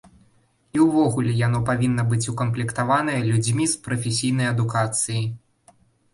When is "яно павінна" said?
1.47-2.05